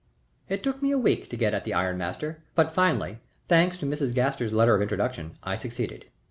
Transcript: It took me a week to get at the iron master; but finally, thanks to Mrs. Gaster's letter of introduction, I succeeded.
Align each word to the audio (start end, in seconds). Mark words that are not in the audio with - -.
It 0.49 0.63
took 0.63 0.81
me 0.81 0.89
a 0.89 0.97
week 0.97 1.29
to 1.29 1.37
get 1.37 1.53
at 1.53 1.63
the 1.63 1.75
iron 1.75 1.95
master; 1.95 2.43
but 2.55 2.71
finally, 2.71 3.19
thanks 3.47 3.77
to 3.77 3.85
Mrs. 3.85 4.15
Gaster's 4.15 4.51
letter 4.51 4.73
of 4.73 4.81
introduction, 4.81 5.37
I 5.43 5.55
succeeded. 5.57 6.05